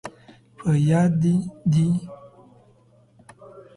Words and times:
په 0.57 0.67
یاد، 0.89 1.11
دې 1.21 1.35
دي؟ 1.71 1.87